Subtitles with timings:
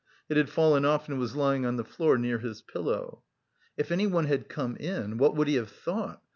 [0.29, 3.21] It had fallen off and was lying on the floor near his pillow.
[3.77, 6.23] "If anyone had come in, what would he have thought?